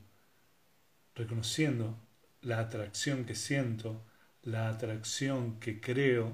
[1.15, 1.99] reconociendo
[2.43, 4.05] la atracción que siento,
[4.43, 6.33] la atracción que creo,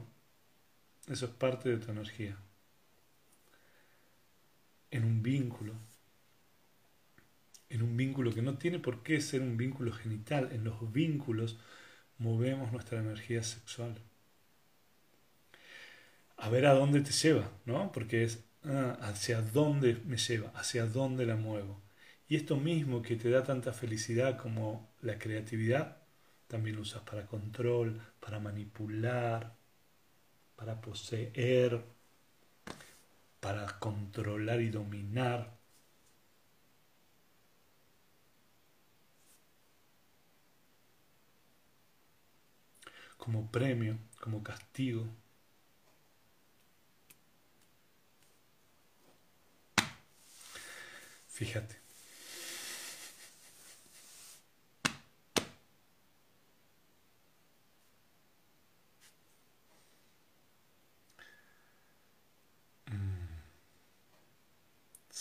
[1.09, 2.37] eso es parte de tu energía.
[4.91, 5.75] En un vínculo,
[7.69, 11.59] en un vínculo que no tiene por qué ser un vínculo genital, en los vínculos
[12.19, 13.99] movemos nuestra energía sexual.
[16.37, 17.91] A ver a dónde te lleva, ¿no?
[17.93, 21.83] Porque es ah, hacia dónde me lleva, hacia dónde la muevo.
[22.29, 26.04] Y esto mismo que te da tanta felicidad como la creatividad,
[26.55, 29.57] también lo usas para control, para manipular,
[30.55, 31.85] para poseer,
[33.41, 35.59] para controlar y dominar.
[43.17, 45.09] Como premio, como castigo.
[51.27, 51.84] Fíjate.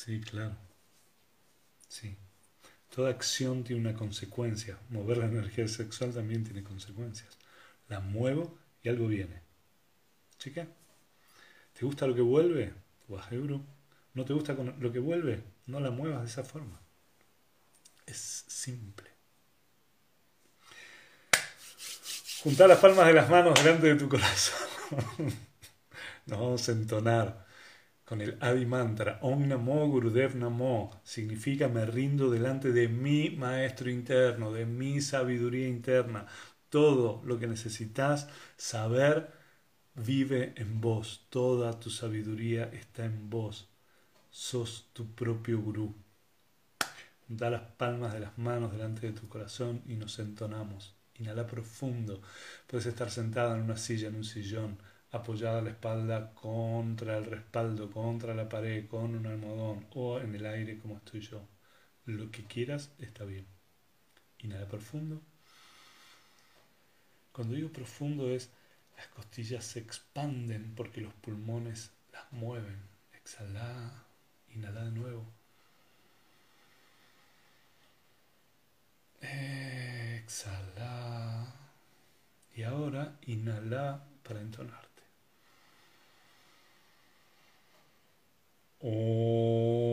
[0.03, 0.57] Sí, claro.
[1.87, 2.17] Sí.
[2.93, 4.77] Toda acción tiene una consecuencia.
[4.89, 7.37] Mover la energía sexual también tiene consecuencias.
[7.87, 9.41] La muevo y algo viene.
[10.37, 10.67] Chica,
[11.71, 12.73] ¿te gusta lo que vuelve?
[14.13, 15.41] ¿No te gusta lo que vuelve?
[15.67, 16.81] No la muevas de esa forma.
[18.05, 19.09] Es simple.
[22.43, 24.67] Juntar las palmas de las manos delante de tu corazón.
[26.25, 27.42] Nos vamos a entonar
[28.05, 33.89] con el Adi Mantra, Om Namo Gurudev Namo, significa me rindo delante de mi maestro
[33.89, 36.25] interno, de mi sabiduría interna.
[36.69, 38.27] Todo lo que necesitas
[38.57, 39.31] saber
[39.95, 43.69] vive en vos, toda tu sabiduría está en vos.
[44.29, 45.93] Sos tu propio gurú.
[47.27, 50.95] Da las palmas de las manos delante de tu corazón y nos entonamos.
[51.19, 52.21] Inhala profundo.
[52.67, 54.77] Puedes estar sentada en una silla, en un sillón
[55.13, 60.45] apoyada la espalda contra el respaldo, contra la pared, con un almohadón o en el
[60.45, 61.47] aire como estoy yo.
[62.05, 63.45] Lo que quieras está bien.
[64.39, 65.21] Inhala profundo.
[67.31, 68.49] Cuando digo profundo es
[68.97, 72.81] las costillas se expanden porque los pulmones las mueven.
[73.13, 74.05] Exhala,
[74.49, 75.25] inhala de nuevo.
[79.21, 81.53] Exhala.
[82.55, 84.41] Y ahora inhala para
[88.83, 89.92] entonarte.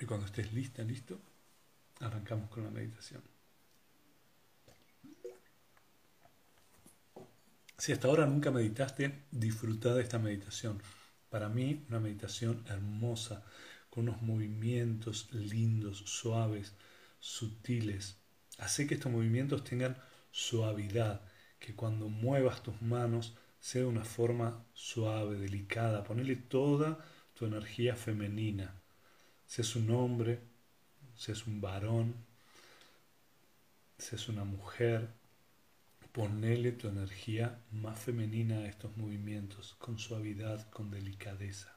[0.00, 1.20] y cuando estés lista, listo,
[2.00, 3.22] arrancamos con la meditación.
[7.76, 10.82] Si hasta ahora nunca meditaste, disfruta de esta meditación.
[11.30, 13.44] Para mí, una meditación hermosa,
[13.90, 16.74] con unos movimientos lindos, suaves,
[17.20, 18.16] sutiles.
[18.58, 19.96] Hace que estos movimientos tengan
[20.30, 21.22] suavidad,
[21.58, 26.04] que cuando muevas tus manos sea de una forma suave, delicada.
[26.04, 28.77] Ponele toda tu energía femenina.
[29.48, 30.40] Seas un hombre,
[31.16, 32.14] seas un varón,
[33.96, 35.08] seas una mujer,
[36.12, 41.74] ponele tu energía más femenina a estos movimientos, con suavidad, con delicadeza.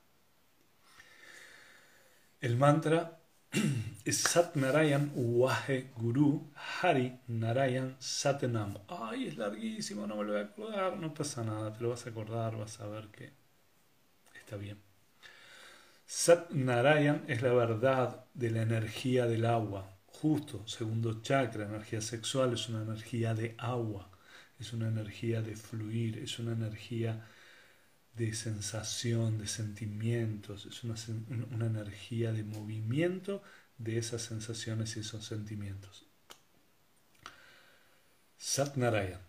[2.42, 3.22] El mantra
[4.04, 6.52] es Sat Narayan Wahe Guru
[6.82, 8.80] Hari Narayan Satnam.
[8.90, 10.98] Ay, es larguísimo, no me lo voy a acordar.
[10.98, 13.32] No pasa nada, te lo vas a acordar, vas a ver que
[14.36, 14.91] está bien.
[16.14, 19.97] Sat Narayan es la verdad de la energía del agua.
[20.07, 24.12] Justo, segundo chakra, energía sexual es una energía de agua,
[24.59, 27.26] es una energía de fluir, es una energía
[28.14, 30.95] de sensación, de sentimientos, es una,
[31.49, 33.41] una energía de movimiento
[33.78, 36.05] de esas sensaciones y esos sentimientos.
[38.38, 39.22] Sat Narayan.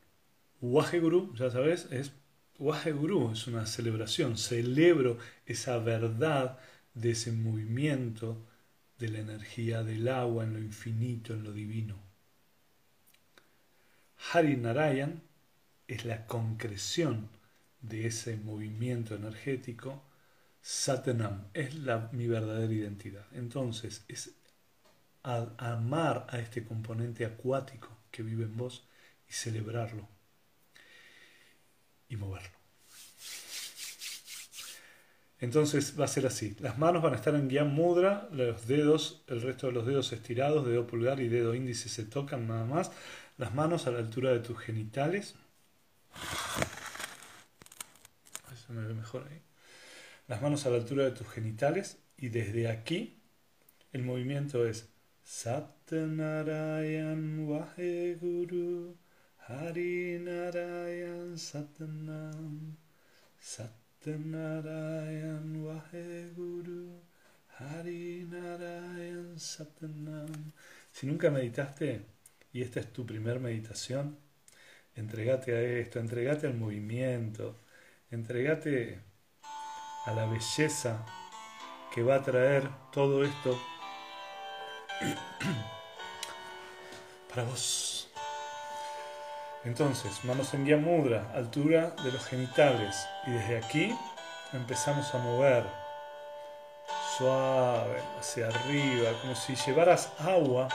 [0.60, 2.10] Waheguru, ya sabes, es
[2.58, 4.36] Waheguru, es una celebración.
[4.36, 6.58] Celebro esa verdad
[6.94, 8.46] de ese movimiento
[8.98, 11.96] de la energía del agua en lo infinito, en lo divino.
[14.32, 15.22] Hari Narayan
[15.88, 17.28] es la concreción
[17.80, 20.02] de ese movimiento energético.
[20.60, 21.74] Satanam es
[22.12, 23.26] mi verdadera identidad.
[23.32, 24.36] Entonces, es
[25.22, 28.86] amar a este componente acuático que vive en vos
[29.28, 30.08] y celebrarlo
[32.08, 32.61] y moverlo.
[35.42, 36.56] Entonces va a ser así.
[36.60, 40.12] Las manos van a estar en guía mudra, los dedos, el resto de los dedos
[40.12, 42.92] estirados, dedo pulgar y dedo índice se tocan nada más.
[43.38, 45.34] Las manos a la altura de tus genitales.
[48.52, 49.42] Eso me ve mejor ahí.
[50.28, 53.20] Las manos a la altura de tus genitales y desde aquí
[53.90, 54.90] el movimiento es
[55.24, 56.38] Satnarayan
[57.48, 58.96] Vaheguru
[59.48, 62.76] Hari Narayan Satnam
[64.04, 65.64] Narayan
[69.38, 70.52] Satnam
[70.90, 72.04] Si nunca meditaste
[72.52, 74.18] y esta es tu primer meditación,
[74.96, 77.56] entregate a esto, entregate al movimiento,
[78.10, 79.00] entregate
[80.06, 81.06] a la belleza
[81.94, 83.58] que va a traer todo esto
[87.28, 88.01] para vos.
[89.64, 93.06] Entonces, manos en guía mudra, altura de los genitales.
[93.26, 93.96] Y desde aquí
[94.52, 95.64] empezamos a mover
[97.16, 100.68] suave hacia arriba, como si llevaras agua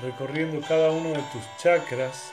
[0.00, 2.32] recorriendo cada uno de tus chakras,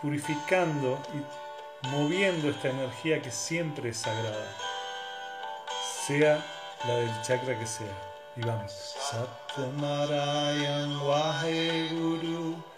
[0.00, 4.56] purificando y moviendo esta energía que siempre es sagrada,
[6.06, 6.44] sea
[6.86, 7.86] la del chakra que sea.
[8.36, 8.96] Y vamos.
[11.90, 12.73] Guru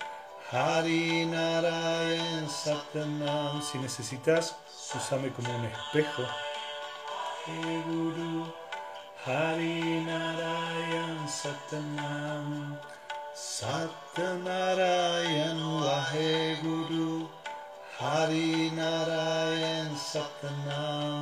[0.51, 3.61] Hari Narayan Satnam.
[3.61, 4.55] Si necesitas,
[4.95, 6.23] usame como un espejo.
[7.47, 8.47] Guru
[9.25, 12.79] Hari Narayan Satnam.
[13.35, 15.59] Satnarayan
[16.63, 17.29] Guru
[17.99, 19.97] Hari Narayan.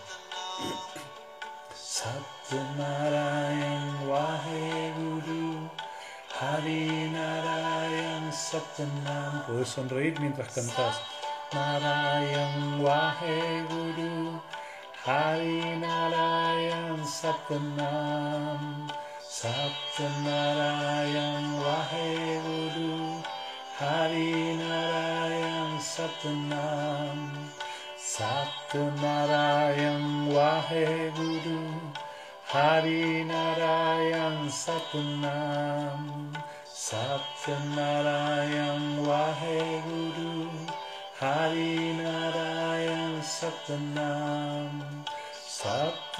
[1.76, 5.70] Satnarayan Waheguru
[6.40, 11.02] Hari Narayan Satanam Puedes sonreír mientras cantas
[11.54, 14.42] Narayan Waheguru
[15.06, 18.88] Hari Narayan Satanam
[19.22, 23.22] Satnarayan Waheguru
[23.80, 25.55] Hari Narayan
[25.96, 27.48] Satanam
[27.96, 31.72] Satnarayan Waheguru
[32.44, 36.36] Hari Narayan Satanam
[36.68, 40.52] Satnarayan Waheguru
[41.16, 44.76] Hari Narayan Satanam
[45.32, 46.20] Satnarayan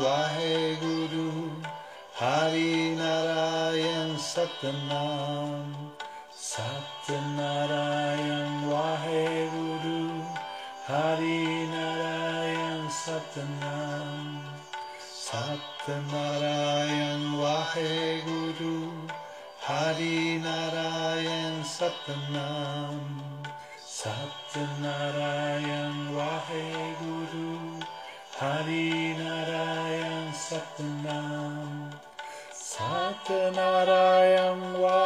[0.00, 1.52] Waheguru
[2.16, 5.65] Hari Narayan Satanam
[7.06, 10.26] Satnarayan Waheguru
[10.90, 14.42] Hari Narayan Satanam
[14.98, 18.90] Satnarayan Waheguru
[19.62, 22.98] Hari Narayan Satanam
[23.78, 27.78] Satnarayan Waheguru
[28.34, 31.86] Hari Narayan Satanam
[32.50, 35.05] Satnarayan Waheguru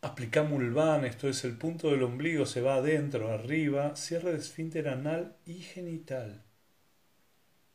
[0.00, 3.96] Aplica mulvan, esto es el punto del ombligo, se va adentro, arriba.
[3.96, 6.44] Cierre de esfínter anal y genital.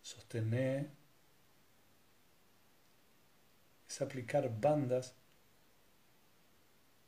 [0.02, 0.90] Sostener.
[3.90, 5.16] Es aplicar bandas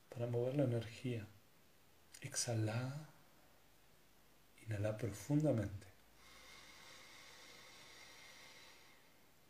[0.09, 1.25] para mover la energía.
[2.21, 3.09] Exhala.
[4.65, 5.87] Inhala profundamente.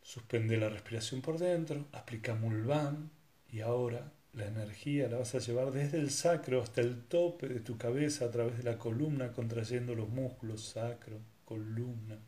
[0.03, 3.09] Suspende la respiración por dentro, aplica Mulvan
[3.51, 7.62] y ahora la energía la vas a llevar desde el sacro hasta el tope de
[7.62, 12.20] tu cabeza a través de la columna, contrayendo los músculos sacro, columna,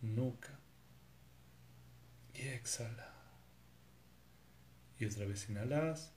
[0.00, 0.58] nuca.
[2.32, 3.12] Y exhala.
[4.98, 6.12] Y otra vez inhalas.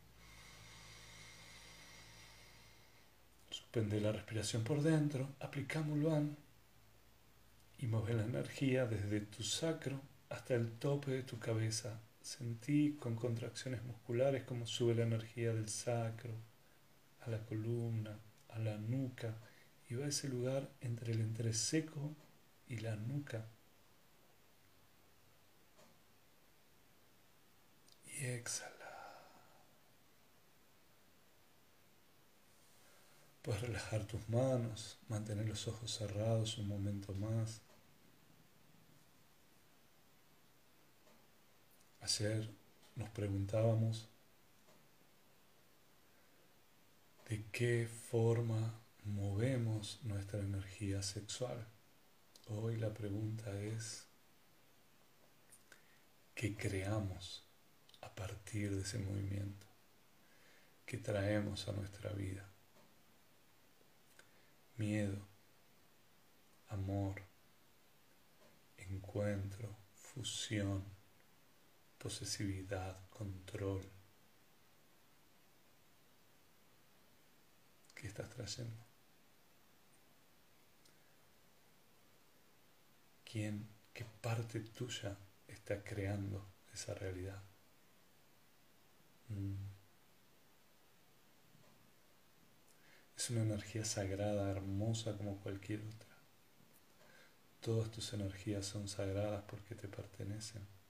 [3.50, 6.38] Suspende la respiración por dentro, aplica Mulvan
[7.78, 10.00] y mueve la energía desde tu sacro
[10.30, 12.00] hasta el tope de tu cabeza.
[12.24, 16.34] Sentí con contracciones musculares cómo sube la energía del sacro
[17.20, 18.18] a la columna,
[18.48, 19.36] a la nuca
[19.90, 22.16] y va a ese lugar entre el entrecejo
[22.70, 23.46] y la nuca.
[28.06, 28.72] Y exhala.
[33.42, 37.60] Puedes relajar tus manos, mantener los ojos cerrados un momento más.
[42.04, 42.50] Ayer
[42.98, 44.10] nos preguntábamos
[47.30, 48.74] de qué forma
[49.06, 51.66] movemos nuestra energía sexual.
[52.50, 54.06] Hoy la pregunta es,
[56.36, 57.46] ¿qué creamos
[58.02, 59.66] a partir de ese movimiento?
[60.86, 62.46] ¿Qué traemos a nuestra vida?
[64.76, 65.26] Miedo,
[66.68, 67.22] amor,
[68.78, 70.93] encuentro, fusión
[72.04, 73.82] posesividad, control.
[77.96, 78.86] ¿Qué estás trayendo?
[83.24, 87.42] ¿Quién, qué parte tuya está creando esa realidad?
[93.16, 96.10] Es una energía sagrada, hermosa como cualquier otra.
[97.62, 100.83] Todas tus energías son sagradas porque te pertenecen.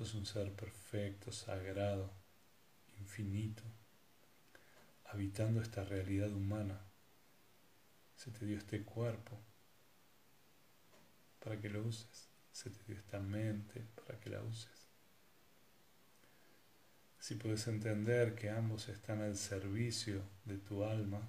[0.00, 2.10] Sos un ser perfecto, sagrado,
[3.00, 3.62] infinito,
[5.04, 6.80] habitando esta realidad humana.
[8.16, 9.38] Se te dio este cuerpo
[11.38, 12.30] para que lo uses.
[12.50, 14.88] Se te dio esta mente para que la uses.
[17.18, 21.28] Si puedes entender que ambos están al servicio de tu alma,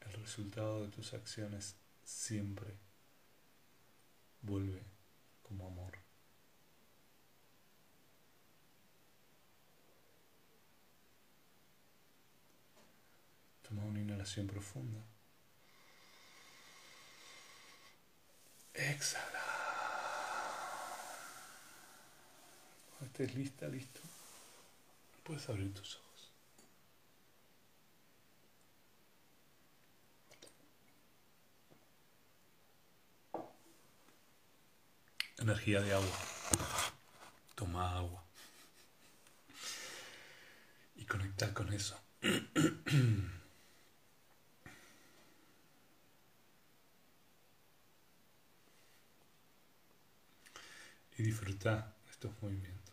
[0.00, 2.74] el resultado de tus acciones siempre
[4.42, 4.82] vuelve
[5.44, 6.03] como amor.
[13.74, 15.00] Toma una inhalación profunda.
[18.72, 19.42] Exhala.
[22.90, 24.00] Cuando estés lista, listo,
[25.24, 26.32] puedes abrir tus ojos.
[35.38, 36.18] Energía de agua.
[37.56, 38.22] Toma agua.
[40.94, 42.00] Y conectar con eso.
[51.18, 52.84] y disfrutar estos movimientos.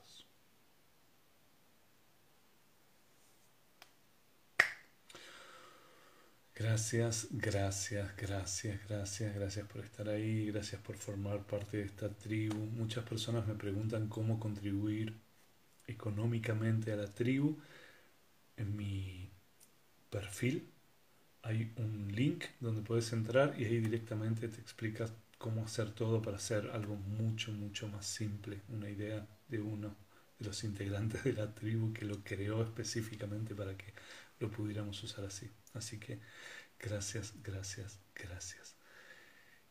[6.56, 12.56] Gracias, gracias, gracias, gracias, gracias por estar ahí, gracias por formar parte de esta tribu.
[12.56, 15.20] Muchas personas me preguntan cómo contribuir
[15.88, 17.58] económicamente a la tribu.
[18.58, 19.32] En mi
[20.12, 20.70] perfil
[21.42, 25.12] hay un link donde puedes entrar y ahí directamente te explicas
[25.42, 28.62] cómo hacer todo para hacer algo mucho, mucho más simple.
[28.70, 29.96] Una idea de uno
[30.40, 33.94] de los integrantes de la tribu que lo creó específicamente para que
[34.40, 35.50] lo pudiéramos usar así.
[35.74, 36.20] Así que
[36.80, 38.76] gracias, gracias, gracias.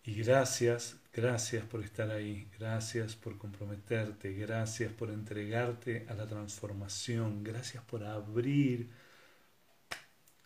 [0.02, 7.44] Y gracias, gracias por estar ahí, gracias por comprometerte, gracias por entregarte a la transformación,
[7.44, 8.90] gracias por abrir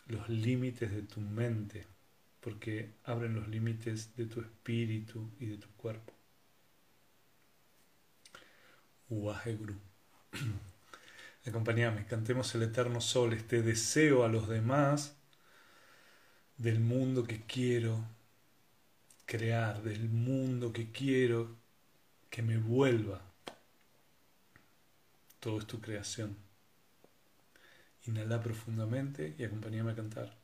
[0.06, 1.86] los límites de tu mente,
[2.44, 6.12] porque abren los límites de tu espíritu y de tu cuerpo.
[9.08, 9.74] Waheguru.
[11.46, 15.16] Acompáñame, cantemos el eterno sol, este deseo a los demás
[16.58, 18.04] del mundo que quiero
[19.24, 21.56] crear, del mundo que quiero
[22.28, 23.22] que me vuelva.
[25.40, 26.36] Todo es tu creación.
[28.04, 30.43] Inhala profundamente y acompáñame a cantar.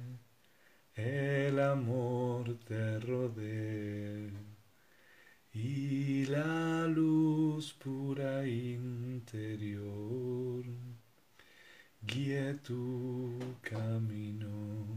[1.01, 4.29] el amor te rodea
[5.53, 10.01] y la luz pura interior
[12.01, 14.87] guíe tu camino,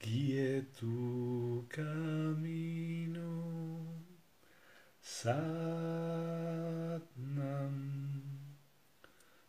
[0.00, 3.28] guíe tu camino.
[5.00, 5.36] Satnam,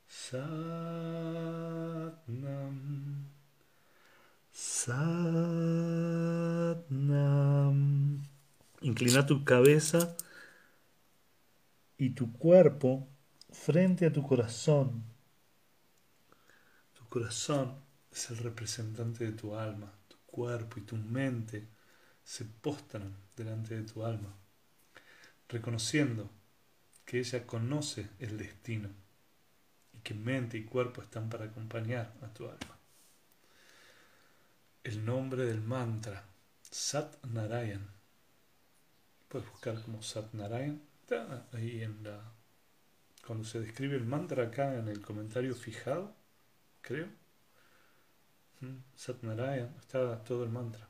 [0.07, 0.65] Satnam.
[4.51, 5.35] Satnam.
[8.95, 10.15] Inclina tu cabeza
[11.97, 13.09] y tu cuerpo
[13.51, 15.03] frente a tu corazón.
[16.93, 17.75] Tu corazón
[18.09, 19.91] es el representante de tu alma.
[20.07, 21.67] Tu cuerpo y tu mente
[22.23, 24.33] se postran delante de tu alma,
[25.49, 26.29] reconociendo
[27.03, 28.87] que ella conoce el destino
[29.91, 32.79] y que mente y cuerpo están para acompañar a tu alma
[34.85, 36.23] el nombre del mantra,
[36.61, 37.94] Sat Narayan.
[39.35, 40.81] Puedes buscar como Sat Narayan.
[41.01, 42.21] Está ahí en la.
[43.27, 46.15] Cuando se describe el mantra acá en el comentario fijado,
[46.79, 47.07] creo.
[48.61, 50.87] Mm, Sat Narayan, está todo el mantra.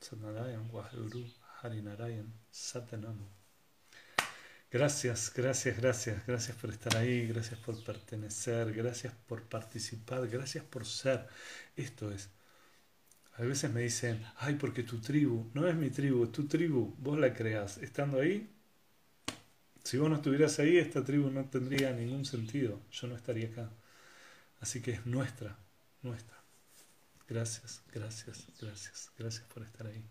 [0.00, 1.30] Sat Narayan, Waheguru,
[1.60, 3.28] Hari Narayan, Satanam.
[4.70, 10.86] Gracias, gracias, gracias, gracias por estar ahí, gracias por pertenecer, gracias por participar, gracias por
[10.86, 11.28] ser.
[11.76, 12.30] Esto es
[13.34, 16.94] a veces me dicen, ay, porque tu tribu, no es mi tribu, es tu tribu,
[16.98, 17.78] vos la creas.
[17.78, 18.48] Estando ahí,
[19.84, 22.80] Si vos no estuvieras ahí, esta tribu no tendría ningún sentido.
[22.90, 23.70] Yo no estaría acá.
[24.60, 25.56] Así que es nuestra,
[26.02, 26.36] nuestra.
[27.28, 30.04] Gracias, gracias, gracias, gracias por estar ahí.